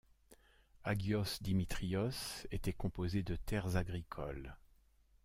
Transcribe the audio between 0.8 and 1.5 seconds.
Ágios